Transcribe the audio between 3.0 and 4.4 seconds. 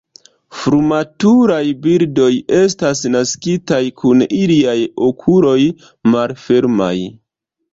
naskitaj kun